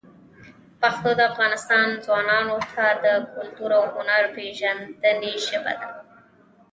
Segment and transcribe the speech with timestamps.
[0.81, 5.89] پښتو د افغانستان ځوانانو ته د کلتور او هنر پېژندنې ژبه ده.